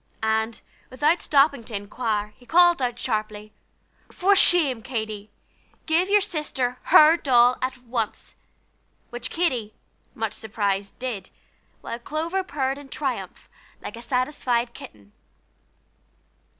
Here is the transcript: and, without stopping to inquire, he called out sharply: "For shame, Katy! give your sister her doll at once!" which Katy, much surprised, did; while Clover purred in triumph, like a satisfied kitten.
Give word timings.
and, 0.23 0.61
without 0.89 1.21
stopping 1.21 1.63
to 1.63 1.75
inquire, 1.75 2.29
he 2.35 2.43
called 2.43 2.81
out 2.81 2.97
sharply: 2.97 3.53
"For 4.11 4.35
shame, 4.35 4.81
Katy! 4.81 5.29
give 5.85 6.09
your 6.09 6.21
sister 6.21 6.79
her 6.85 7.17
doll 7.17 7.55
at 7.61 7.77
once!" 7.83 8.33
which 9.11 9.29
Katy, 9.29 9.75
much 10.15 10.33
surprised, 10.33 10.97
did; 10.97 11.29
while 11.81 11.99
Clover 11.99 12.43
purred 12.43 12.79
in 12.79 12.89
triumph, 12.89 13.47
like 13.79 13.95
a 13.95 14.01
satisfied 14.01 14.73
kitten. 14.73 15.11